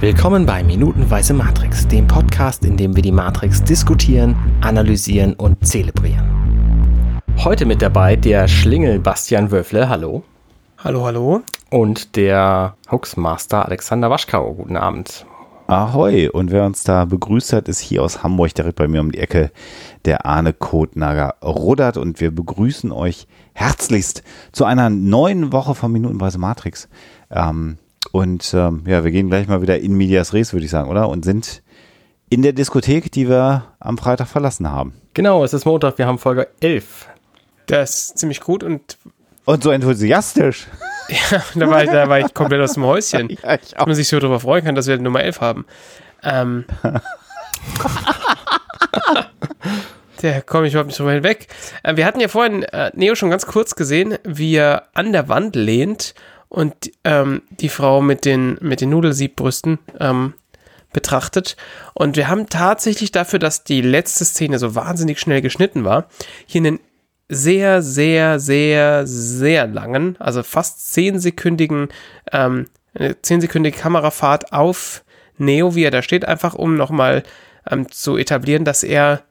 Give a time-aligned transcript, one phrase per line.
[0.00, 7.20] Willkommen bei Minutenweise Matrix, dem Podcast, in dem wir die Matrix diskutieren, analysieren und zelebrieren.
[7.36, 10.22] Heute mit dabei der Schlingel Bastian Wöffle, hallo.
[10.78, 11.42] Hallo, hallo.
[11.68, 15.26] Und der Hoaxmaster Alexander Waschkau, guten Abend.
[15.66, 19.12] Ahoi, und wer uns da begrüßt hat, ist hier aus Hamburg direkt bei mir um
[19.12, 19.52] die Ecke
[20.06, 24.22] der Arne Kotnager Ruddert und wir begrüßen euch herzlichst
[24.52, 26.88] zu einer neuen Woche von Minutenweise Matrix.
[27.30, 27.76] Ähm,
[28.12, 31.08] und ähm, ja, wir gehen gleich mal wieder in Medias Res, würde ich sagen, oder?
[31.08, 31.62] Und sind
[32.28, 34.94] in der Diskothek, die wir am Freitag verlassen haben.
[35.14, 37.08] Genau, es ist Montag, wir haben Folge 11.
[37.66, 38.98] Das ist ziemlich gut und.
[39.44, 40.66] Und so enthusiastisch.
[41.32, 43.30] Ja, da war, ich, da war ich komplett aus dem Häuschen.
[43.42, 45.66] ja, ich dass man sich so darüber freuen kann, dass wir Nummer 11 haben.
[46.22, 46.66] Ähm.
[50.22, 51.48] Der komme ich überhaupt nicht drüber hinweg.
[51.82, 55.28] Äh, wir hatten ja vorhin äh, Neo schon ganz kurz gesehen, wie er an der
[55.28, 56.14] Wand lehnt
[56.50, 60.34] und ähm, die Frau mit den, mit den Nudelsiebbrüsten ähm,
[60.92, 61.56] betrachtet.
[61.94, 66.08] Und wir haben tatsächlich dafür, dass die letzte Szene so wahnsinnig schnell geschnitten war,
[66.46, 66.80] hier einen
[67.28, 71.88] sehr, sehr, sehr, sehr langen, also fast zehnsekündigen,
[72.32, 72.66] ähm,
[73.22, 75.04] zehnsekündige Kamerafahrt auf
[75.38, 77.22] Neo, wie er da steht, einfach um nochmal
[77.70, 79.22] ähm, zu etablieren, dass er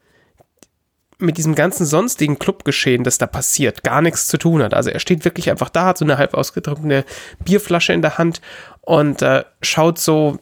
[1.19, 4.73] mit diesem ganzen sonstigen Clubgeschehen, das da passiert, gar nichts zu tun hat.
[4.73, 7.05] Also er steht wirklich einfach da, hat so eine halb ausgedrückte
[7.43, 8.41] Bierflasche in der Hand
[8.81, 10.39] und äh, schaut so,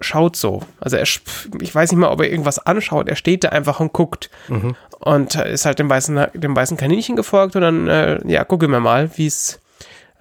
[0.00, 0.62] schaut so.
[0.78, 3.08] Also er, ich weiß nicht mal, ob er irgendwas anschaut.
[3.08, 4.76] Er steht da einfach und guckt mhm.
[5.00, 8.70] und äh, ist halt dem weißen, dem weißen Kaninchen gefolgt und dann, äh, ja, gucken
[8.70, 9.60] wir mal, wie es,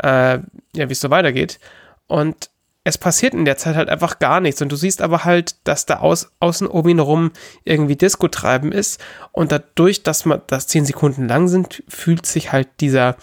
[0.02, 0.40] äh,
[0.76, 1.60] ja, wie es so weitergeht.
[2.08, 2.50] Und
[2.84, 4.62] es passiert in der Zeit halt einfach gar nichts.
[4.62, 7.32] Und du siehst aber halt, dass da aus, außen um ihn herum
[7.64, 9.02] irgendwie Disco treiben ist.
[9.32, 13.16] Und dadurch, dass man das zehn Sekunden lang sind, fühlt sich halt dieser,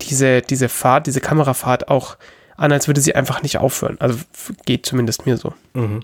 [0.00, 2.16] diese, diese Fahrt, diese Kamerafahrt auch
[2.56, 3.96] an, als würde sie einfach nicht aufhören.
[3.98, 4.18] Also
[4.64, 5.52] geht zumindest mir so.
[5.74, 6.02] Mhm.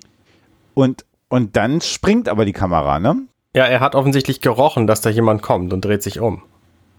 [0.75, 3.17] Und, und dann springt aber die Kamera, ne?
[3.55, 6.43] Ja, er hat offensichtlich gerochen, dass da jemand kommt und dreht sich um.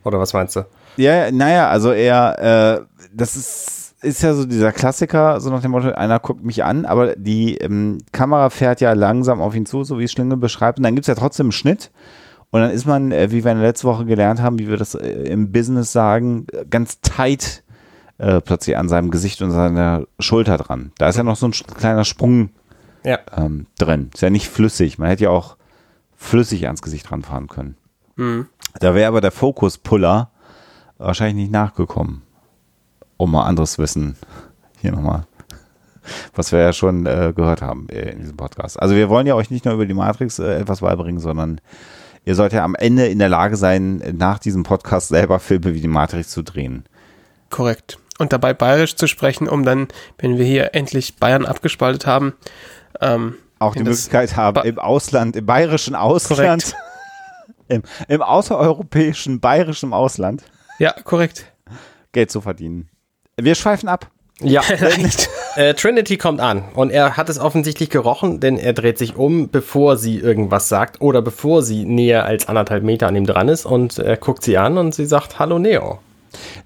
[0.06, 0.66] Oder was meinst du?
[0.96, 5.72] Ja, naja, also er, äh, das ist ist ja so dieser Klassiker, so nach dem
[5.72, 9.84] Motto, einer guckt mich an, aber die ähm, Kamera fährt ja langsam auf ihn zu,
[9.84, 10.80] so wie Schlingel beschreibt.
[10.80, 11.92] Und dann gibt es ja trotzdem einen Schnitt.
[12.52, 14.78] Und dann ist man, äh, wie wir in der letzten Woche gelernt haben, wie wir
[14.78, 17.64] das äh, im Business sagen, ganz tight
[18.18, 20.92] äh, plötzlich an seinem Gesicht und seiner Schulter dran.
[20.98, 22.52] Da ist ja noch so ein kleiner Sprung
[23.04, 23.20] ja.
[23.36, 24.12] ähm, drin.
[24.14, 25.00] Ist ja nicht flüssig.
[25.00, 25.58] Man hätte ja auch
[26.16, 27.76] flüssig ans Gesicht ranfahren können.
[28.16, 28.48] Mhm.
[28.80, 30.30] Da wäre aber der Fokus-Puller
[30.98, 32.22] wahrscheinlich nicht nachgekommen
[33.18, 34.16] um mal anderes Wissen
[34.82, 35.26] hier nochmal,
[36.34, 38.80] was wir ja schon äh, gehört haben äh, in diesem Podcast.
[38.80, 41.62] Also wir wollen ja euch nicht nur über die Matrix äh, etwas beibringen, sondern
[42.26, 45.82] ihr sollt ja am Ende in der Lage sein, nach diesem Podcast selber Filme wie
[45.82, 46.86] die Matrix zu drehen.
[47.50, 47.98] Korrekt.
[48.18, 49.88] Und dabei bayerisch zu sprechen, um dann,
[50.18, 52.34] wenn wir hier endlich Bayern abgespaltet haben,
[53.02, 56.76] ähm, auch die Möglichkeit haben, im Ausland, im bayerischen Ausland,
[57.68, 60.44] im, im außereuropäischen bayerischen Ausland.
[60.80, 61.46] Ja, korrekt.
[62.12, 62.90] Geld zu verdienen.
[63.38, 64.10] Wir schweifen ab.
[64.42, 64.62] Ja,
[65.56, 69.50] äh, Trinity kommt an und er hat es offensichtlich gerochen, denn er dreht sich um,
[69.50, 73.66] bevor sie irgendwas sagt oder bevor sie näher als anderthalb Meter an ihm dran ist
[73.66, 76.00] und er guckt sie an und sie sagt Hallo Neo.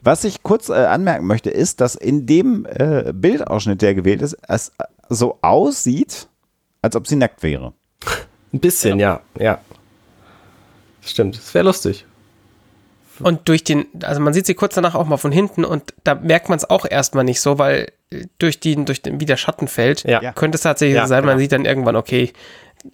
[0.02, 4.36] Was ich kurz äh, anmerken möchte, ist, dass in dem äh, Bildausschnitt, der gewählt ist,
[4.48, 4.72] es
[5.10, 6.28] so aussieht,
[6.82, 7.74] als ob sie nackt wäre.
[8.52, 9.44] Ein bisschen, ja, ja.
[9.44, 9.60] ja.
[11.02, 12.06] Stimmt, das wäre lustig.
[13.22, 16.16] Und durch den, also man sieht sie kurz danach auch mal von hinten und da
[16.16, 17.92] merkt man es auch erstmal nicht so, weil
[18.38, 20.32] durch den, durch den, wie der Schatten fällt, ja.
[20.34, 21.42] könnte es tatsächlich ja, sein, man genau.
[21.42, 22.34] sieht dann irgendwann, okay,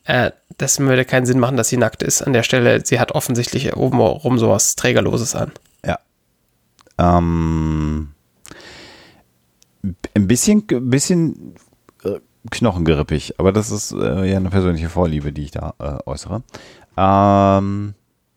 [0.06, 2.86] äh, das würde keinen Sinn machen, dass sie nackt ist an der Stelle.
[2.86, 5.52] Sie hat offensichtlich oben rum sowas Trägerloses an.
[5.86, 6.00] Ja.
[6.98, 8.10] Ähm,
[9.84, 11.56] ein bisschen, ein bisschen
[12.04, 12.20] äh,
[12.50, 16.44] knochengerippig, aber das ist äh, ja eine persönliche Vorliebe, die ich da äh, äußere.
[16.98, 17.94] Ähm,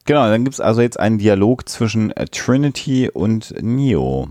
[0.08, 4.28] Genau, dann gibt es also jetzt einen Dialog zwischen äh, Trinity und Neo.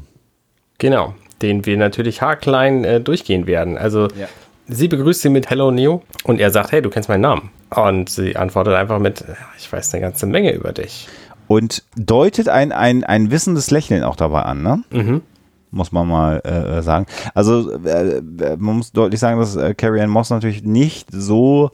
[0.79, 3.77] Genau, den wir natürlich haarklein äh, durchgehen werden.
[3.77, 4.25] Also ja.
[4.67, 7.51] sie begrüßt sie mit Hello Neo und er sagt, hey, du kennst meinen Namen.
[7.69, 9.23] Und sie antwortet einfach mit,
[9.59, 11.07] ich weiß eine ganze Menge über dich.
[11.45, 14.83] Und deutet ein, ein, ein wissendes Lächeln auch dabei an, ne?
[14.89, 15.21] Mhm.
[15.69, 17.05] Muss man mal äh, sagen.
[17.35, 18.19] Also äh,
[18.57, 21.69] man muss deutlich sagen, dass äh, Carrie Ann Moss natürlich nicht so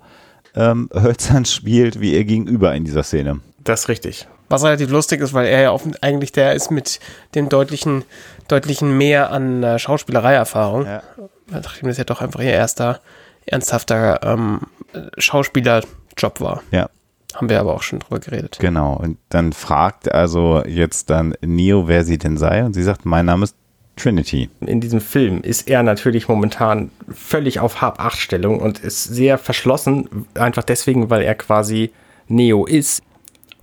[0.56, 3.39] ähm, hölzern spielt wie ihr gegenüber in dieser Szene.
[3.63, 4.27] Das ist richtig.
[4.50, 7.00] Was relativ lustig ist, weil er ja eigentlich der ist mit
[7.33, 8.04] dem deutlichen,
[8.48, 10.86] deutlichen mehr an äh, Schauspielereierfahrung.
[10.86, 11.04] Ja.
[11.48, 13.00] Nachdem das ja doch einfach ihr erster
[13.45, 14.62] ernsthafter ähm,
[15.18, 16.63] Schauspielerjob war.
[16.71, 16.89] Ja.
[17.33, 18.57] Haben wir aber auch schon drüber geredet.
[18.60, 18.95] Genau.
[18.95, 22.63] Und dann fragt also jetzt dann Neo, wer sie denn sei.
[22.63, 23.56] Und sie sagt, mein Name ist
[23.95, 24.50] Trinity.
[24.62, 30.63] In diesem Film ist er natürlich momentan völlig auf Hab-8-Stellung und ist sehr verschlossen, einfach
[30.63, 31.92] deswegen, weil er quasi
[32.27, 33.04] Neo ist.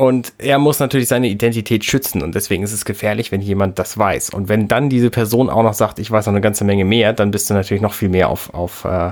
[0.00, 3.98] Und er muss natürlich seine Identität schützen und deswegen ist es gefährlich, wenn jemand das
[3.98, 4.30] weiß.
[4.30, 7.12] Und wenn dann diese Person auch noch sagt, ich weiß noch eine ganze Menge mehr,
[7.12, 9.10] dann bist du natürlich noch viel mehr auf, auf, äh,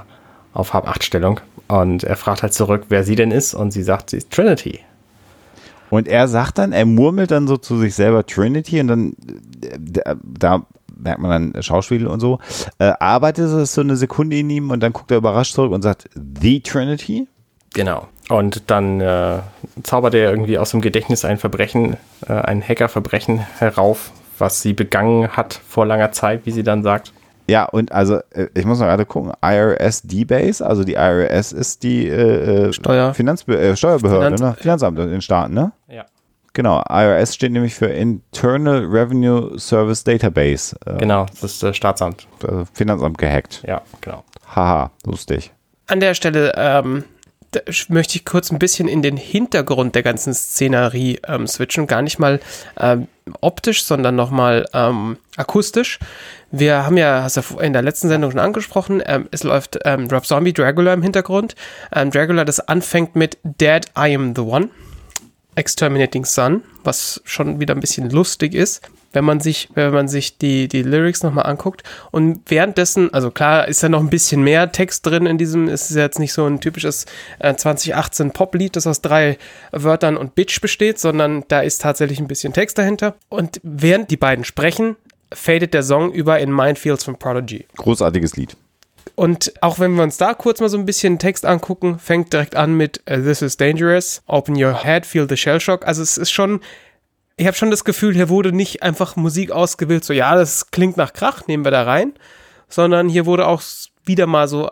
[0.54, 1.40] auf Hab-8-Stellung.
[1.66, 4.80] Und er fragt halt zurück, wer sie denn ist und sie sagt, sie ist Trinity.
[5.90, 9.16] Und er sagt dann, er murmelt dann so zu sich selber Trinity und dann,
[9.60, 10.62] äh, da
[10.96, 12.38] merkt man dann Schauspiel und so,
[12.78, 15.82] äh, arbeitet es so eine Sekunde in ihm und dann guckt er überrascht zurück und
[15.82, 17.28] sagt, The Trinity?
[17.74, 18.08] Genau.
[18.28, 19.38] Und dann äh,
[19.82, 21.96] zaubert er irgendwie aus dem Gedächtnis ein Verbrechen,
[22.28, 27.12] äh, ein Hackerverbrechen herauf, was sie begangen hat vor langer Zeit, wie sie dann sagt.
[27.48, 31.82] Ja, und also äh, ich muss mal gerade gucken, IRS D-Base, also die IRS ist
[31.82, 33.14] die äh, Steuer.
[33.14, 34.54] Finanzbe äh, Steuerbehörde, Finanz- ne?
[34.60, 35.72] Finanzamt in den Staaten, ne?
[35.88, 36.04] Ja.
[36.52, 40.76] Genau, IRS steht nämlich für Internal Revenue Service Database.
[40.84, 42.26] Äh, Genau, das ist das Staatsamt.
[42.46, 43.62] also Finanzamt gehackt.
[43.66, 44.24] Ja, genau.
[44.54, 45.52] Haha, lustig.
[45.86, 47.04] An der Stelle ähm,
[47.88, 51.86] möchte ich kurz ein bisschen in den Hintergrund der ganzen Szenerie ähm, switchen.
[51.86, 52.40] Gar nicht mal
[52.78, 53.08] ähm,
[53.40, 55.98] optisch, sondern nochmal ähm, akustisch.
[56.50, 60.08] Wir haben ja, hast du in der letzten Sendung schon angesprochen, ähm, es läuft ähm,
[60.08, 61.54] Rob Zombie Dragula im Hintergrund.
[61.94, 64.70] Ähm, Dragula, das anfängt mit Dead, I am the one.
[65.54, 68.80] Exterminating Sun, was schon wieder ein bisschen lustig ist,
[69.12, 71.82] wenn man sich, wenn man sich die, die Lyrics nochmal anguckt.
[72.10, 75.90] Und währenddessen, also klar, ist ja noch ein bisschen mehr Text drin in diesem, es
[75.90, 77.06] ist ja jetzt nicht so ein typisches
[77.38, 79.38] äh, 2018 Poplied, das aus drei
[79.72, 83.14] Wörtern und Bitch besteht, sondern da ist tatsächlich ein bisschen Text dahinter.
[83.28, 84.96] Und während die beiden sprechen,
[85.32, 87.66] fadet der Song über in Minefields von Prodigy.
[87.76, 88.56] Großartiges Lied.
[89.14, 92.54] Und auch wenn wir uns da kurz mal so ein bisschen Text angucken, fängt direkt
[92.54, 95.86] an mit uh, This is dangerous, open your head, feel the shell shock.
[95.86, 96.60] Also es ist schon,
[97.38, 100.96] ich habe schon das Gefühl, hier wurde nicht einfach Musik ausgewählt, so ja, das klingt
[100.96, 102.12] nach Krach, nehmen wir da rein,
[102.68, 103.62] sondern hier wurde auch
[104.04, 104.70] wieder mal so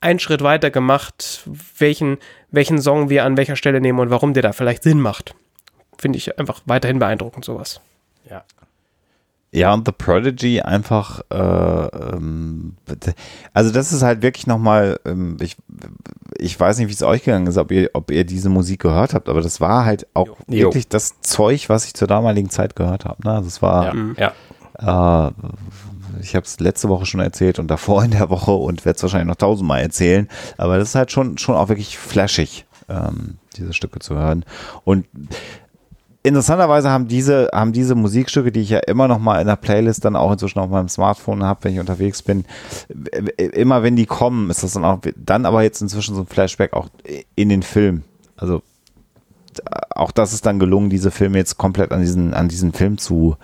[0.00, 1.42] ein Schritt weiter gemacht,
[1.78, 2.18] welchen,
[2.50, 5.34] welchen Song wir an welcher Stelle nehmen und warum der da vielleicht Sinn macht.
[5.98, 7.80] Finde ich einfach weiterhin beeindruckend, sowas.
[8.28, 8.44] Ja.
[9.50, 12.76] Ja, und The Prodigy einfach, äh, ähm,
[13.54, 15.56] also das ist halt wirklich nochmal, ähm, ich,
[16.42, 19.14] ich weiß nicht, wie es euch gegangen ist, ob ihr, ob ihr diese Musik gehört
[19.14, 20.66] habt, aber das war halt auch Jo.
[20.66, 23.26] wirklich das Zeug, was ich zur damaligen Zeit gehört habe.
[23.26, 23.40] Ne?
[23.44, 24.32] Das war, Ja.
[24.80, 25.28] ja.
[25.28, 25.32] äh,
[26.20, 29.02] ich habe es letzte Woche schon erzählt und davor in der Woche und werde es
[29.02, 30.28] wahrscheinlich noch tausendmal erzählen,
[30.58, 34.44] aber das ist halt schon, schon auch wirklich flashig, ähm, diese Stücke zu hören.
[34.84, 35.06] Und
[36.22, 40.04] interessanterweise haben diese, haben diese Musikstücke, die ich ja immer noch mal in der Playlist
[40.04, 42.44] dann auch inzwischen auf meinem Smartphone habe, wenn ich unterwegs bin,
[43.36, 46.72] immer wenn die kommen, ist das dann auch, dann aber jetzt inzwischen so ein Flashback
[46.72, 46.88] auch
[47.34, 48.02] in den Film.
[48.36, 48.62] Also
[49.90, 53.36] auch das ist dann gelungen, diese Filme jetzt komplett an diesen, an diesen Film zu,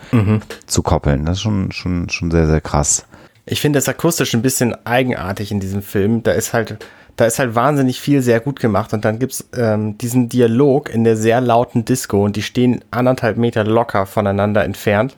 [0.66, 1.26] zu koppeln.
[1.26, 3.04] Das ist schon, schon, schon sehr, sehr krass.
[3.44, 6.22] Ich finde das akustisch ein bisschen eigenartig in diesem Film.
[6.22, 6.78] Da ist halt,
[7.18, 11.02] da ist halt wahnsinnig viel sehr gut gemacht und dann gibt's ähm, diesen Dialog in
[11.02, 15.16] der sehr lauten Disco und die stehen anderthalb Meter locker voneinander entfernt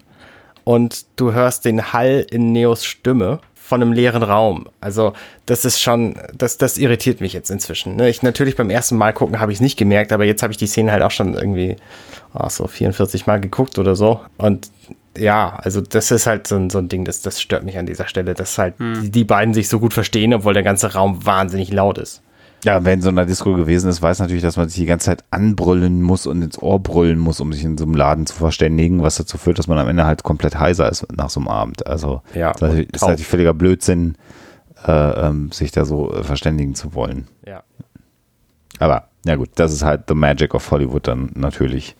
[0.64, 4.66] und du hörst den Hall in Neos Stimme von einem leeren Raum.
[4.80, 5.12] Also
[5.46, 7.94] das ist schon, das, das irritiert mich jetzt inzwischen.
[7.94, 8.08] Ne?
[8.08, 10.56] Ich natürlich beim ersten Mal gucken habe ich es nicht gemerkt, aber jetzt habe ich
[10.56, 11.76] die Szene halt auch schon irgendwie
[12.34, 14.72] oh, so 44 Mal geguckt oder so und
[15.16, 17.86] ja, also das ist halt so ein, so ein Ding, das, das stört mich an
[17.86, 21.24] dieser Stelle, dass halt die, die beiden sich so gut verstehen, obwohl der ganze Raum
[21.24, 22.22] wahnsinnig laut ist.
[22.64, 25.06] Ja, wer in so einer Disco gewesen ist, weiß natürlich, dass man sich die ganze
[25.06, 28.34] Zeit anbrüllen muss und ins Ohr brüllen muss, um sich in so einem Laden zu
[28.34, 31.48] verständigen, was dazu führt, dass man am Ende halt komplett heiser ist nach so einem
[31.48, 31.86] Abend.
[31.86, 34.16] Also Ja, das ist natürlich- ist natürlich völliger Blödsinn,
[34.86, 37.28] äh, ähm, sich da so äh, verständigen zu wollen.
[37.46, 37.62] Ja.
[38.78, 41.96] Aber ja gut, das ist halt the magic of Hollywood dann natürlich,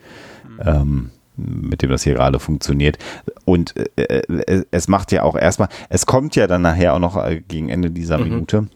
[0.64, 2.98] ähm, mit dem das hier gerade funktioniert.
[3.46, 7.16] Und äh, äh, es macht ja auch erstmal, es kommt ja dann nachher auch noch
[7.22, 8.68] äh, gegen Ende dieser Minute,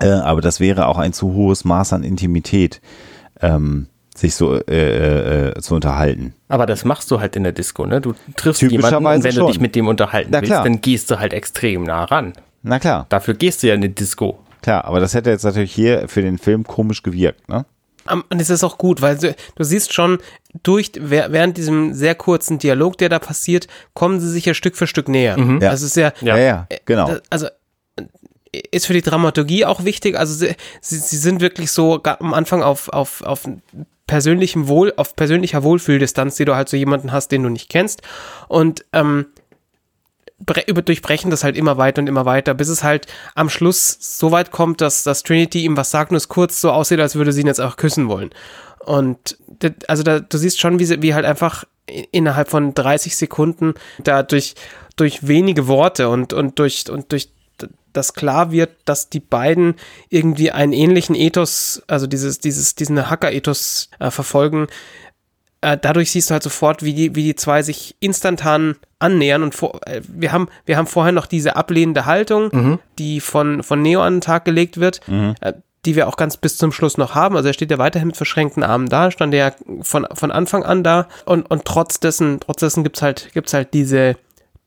[0.00, 2.80] äh, aber das wäre auch ein zu hohes Maß an Intimität,
[3.40, 3.86] ähm,
[4.16, 6.34] sich so äh, äh, zu unterhalten.
[6.48, 8.00] Aber das machst du halt in der Disco, ne?
[8.00, 9.46] Du triffst jemanden und wenn du schon.
[9.48, 10.64] dich mit dem unterhalten Na willst, klar.
[10.64, 12.32] dann gehst du halt extrem nah ran.
[12.62, 14.38] Na klar, Dafür gehst du ja in die Disco.
[14.62, 17.64] klar, aber das hätte jetzt natürlich hier für den Film komisch gewirkt, ne?
[18.30, 20.18] Und es ist auch gut, weil du, du siehst schon,
[20.62, 24.86] durch, während diesem sehr kurzen Dialog, der da passiert, kommen sie sich ja Stück für
[24.86, 25.36] Stück näher.
[25.38, 25.58] Ja.
[25.70, 26.36] Das ist ja, Ja.
[26.38, 27.08] Ja, ja, genau.
[27.08, 27.50] das, also äh,
[28.70, 30.18] ist für die Dramaturgie auch wichtig.
[30.18, 33.48] Also sie, sie, sie sind wirklich so am Anfang auf, auf, auf
[34.06, 38.02] persönlichem Wohl, auf persönlicher Wohlfühldistanz, die du halt so jemanden hast, den du nicht kennst.
[38.48, 39.26] Und ähm,
[40.66, 44.30] über, durchbrechen das halt immer weiter und immer weiter, bis es halt am Schluss so
[44.30, 47.32] weit kommt, dass, dass Trinity ihm was sagt und es kurz so aussieht, als würde
[47.32, 48.30] sie ihn jetzt auch küssen wollen.
[48.84, 51.64] Und das- also da, du siehst schon, wie, sie, wie halt einfach
[52.12, 53.74] innerhalb von 30 Sekunden
[54.04, 54.54] da durch,
[54.96, 57.30] durch wenige Worte und, und durch, und durch
[57.92, 59.74] das klar wird, dass die beiden
[60.08, 64.66] irgendwie einen ähnlichen Ethos, also dieses, dieses, diesen Hacker-Ethos äh, verfolgen.
[65.60, 69.54] Äh, dadurch siehst du halt sofort, wie die, wie die zwei sich instantan annähern und
[69.54, 72.78] vor, äh, wir haben, wir haben vorher noch diese ablehnende Haltung, mhm.
[72.98, 75.00] die von, von Neo an den Tag gelegt wird.
[75.08, 75.34] Mhm.
[75.40, 75.54] Äh,
[75.84, 77.36] die wir auch ganz bis zum Schluss noch haben.
[77.36, 80.64] Also er steht ja weiterhin mit verschränkten Armen da, stand er ja von, von Anfang
[80.64, 84.16] an da und, und trotz dessen, trotz dessen gibt's halt, gibt's halt diese,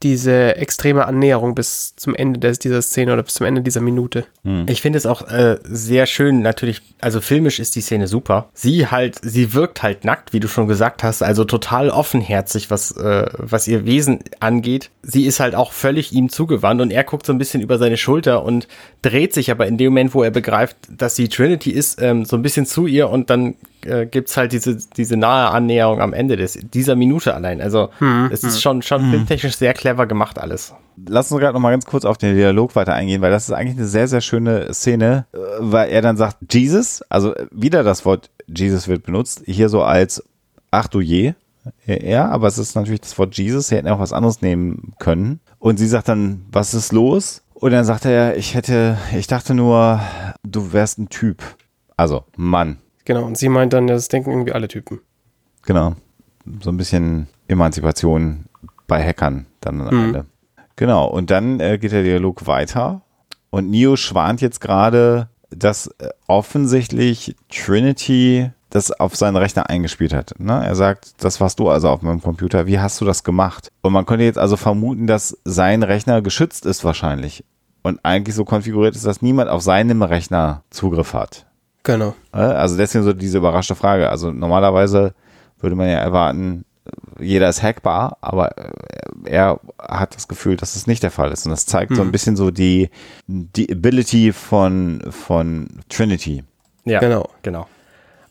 [0.03, 4.25] diese extreme Annäherung bis zum Ende des, dieser Szene oder bis zum Ende dieser Minute.
[4.43, 4.65] Hm.
[4.67, 8.49] Ich finde es auch äh, sehr schön, natürlich, also filmisch ist die Szene super.
[8.53, 12.91] Sie halt, sie wirkt halt nackt, wie du schon gesagt hast, also total offenherzig, was,
[12.97, 14.89] äh, was ihr Wesen angeht.
[15.01, 17.97] Sie ist halt auch völlig ihm zugewandt und er guckt so ein bisschen über seine
[17.97, 18.67] Schulter und
[19.01, 22.35] dreht sich aber in dem Moment, wo er begreift, dass sie Trinity ist, ähm, so
[22.35, 26.37] ein bisschen zu ihr und dann äh, gibt's halt diese, diese nahe Annäherung am Ende
[26.37, 27.61] des, dieser Minute allein.
[27.61, 28.61] Also hm, es ist hm.
[28.61, 29.11] schon, schon hm.
[29.11, 30.73] filmtechnisch sehr clever gemacht alles.
[31.07, 33.53] Lass uns gerade noch mal ganz kurz auf den Dialog weiter eingehen, weil das ist
[33.53, 38.05] eigentlich eine sehr, sehr schöne Szene, äh, weil er dann sagt, Jesus, also wieder das
[38.05, 40.23] Wort Jesus wird benutzt, hier so als,
[40.71, 41.33] ach du je,
[41.85, 45.39] ja, aber es ist natürlich das Wort Jesus, sie hätten auch was anderes nehmen können.
[45.59, 47.43] Und sie sagt dann, was ist los?
[47.53, 50.01] Und dann sagt er, ich hätte, ich dachte nur,
[50.43, 51.43] du wärst ein Typ.
[51.95, 52.77] Also, Mann.
[53.11, 55.01] Genau, und sie meint dann, das denken irgendwie alle Typen.
[55.63, 55.95] Genau.
[56.61, 58.45] So ein bisschen Emanzipation
[58.87, 60.03] bei Hackern dann am mhm.
[60.05, 60.25] Ende.
[60.77, 63.01] Genau, und dann äh, geht der Dialog weiter
[63.49, 70.35] und Neo schwant jetzt gerade, dass äh, offensichtlich Trinity das auf seinen Rechner eingespielt hat.
[70.39, 70.65] Ne?
[70.65, 72.65] Er sagt, das warst du also auf meinem Computer.
[72.65, 73.73] Wie hast du das gemacht?
[73.81, 77.43] Und man könnte jetzt also vermuten, dass sein Rechner geschützt ist wahrscheinlich
[77.83, 81.45] und eigentlich so konfiguriert ist, dass niemand auf seinem Rechner Zugriff hat.
[81.83, 82.15] Genau.
[82.31, 84.09] Also deswegen so diese überraschte Frage.
[84.09, 85.13] Also normalerweise
[85.59, 86.65] würde man ja erwarten,
[87.19, 88.71] jeder ist hackbar, aber äh,
[89.25, 91.45] er hat das Gefühl, dass es nicht der Fall ist.
[91.45, 91.95] Und das zeigt hm.
[91.95, 92.11] so ein mhm.
[92.11, 92.89] bisschen so die,
[93.27, 96.43] die Ability von, von Trinity.
[96.85, 97.29] Ja, genau.
[97.43, 97.67] genau.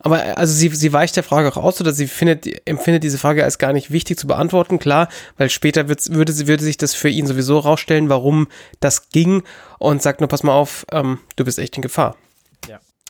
[0.00, 3.18] Aber äh, also sie, sie weicht der Frage auch aus oder sie findet, empfindet diese
[3.18, 6.94] Frage als gar nicht wichtig zu beantworten, klar, weil später würde, sie, würde sich das
[6.94, 8.48] für ihn sowieso rausstellen, warum
[8.80, 9.42] das ging
[9.78, 12.16] und sagt nur, pass mal auf, ähm, du bist echt in Gefahr.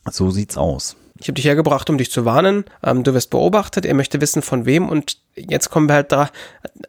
[0.09, 0.95] So sieht's aus.
[1.19, 2.65] Ich habe dich hergebracht, um dich zu warnen.
[2.83, 3.85] Ähm, du wirst beobachtet.
[3.85, 4.89] Er möchte wissen, von wem.
[4.89, 6.29] Und jetzt kommen wir halt da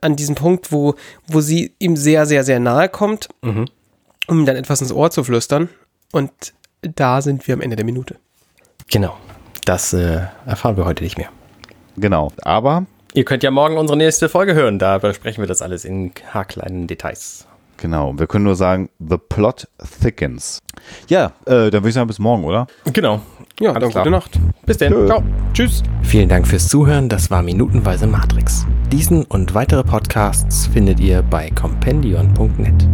[0.01, 0.95] an diesen Punkt, wo,
[1.27, 3.67] wo sie ihm sehr, sehr, sehr nahe kommt, mhm.
[4.27, 5.69] um ihm dann etwas ins Ohr zu flüstern.
[6.13, 6.33] Und
[6.81, 8.17] da sind wir am Ende der Minute.
[8.91, 9.17] Genau.
[9.67, 11.29] Das äh, erfahren wir heute nicht mehr.
[11.97, 12.33] Genau.
[12.43, 12.87] Aber.
[13.13, 14.79] Ihr könnt ja morgen unsere nächste Folge hören.
[14.79, 17.47] Da besprechen wir das alles in haarkleinen Details.
[17.83, 19.67] Genau, wir können nur sagen, the plot
[20.01, 20.61] thickens.
[21.09, 22.69] Ja, äh, dann würde ich sagen, bis morgen, oder?
[22.93, 23.21] Genau.
[23.59, 24.39] Ja, dann gute Nacht.
[24.65, 25.09] Bis dann.
[25.09, 25.21] Ciao.
[25.53, 25.83] Tschüss.
[26.05, 27.09] Vielen Dank fürs Zuhören.
[27.09, 28.67] Das war Minutenweise Matrix.
[28.93, 32.89] Diesen und weitere Podcasts findet ihr bei compendion.net.